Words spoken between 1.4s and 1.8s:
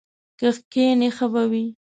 وي!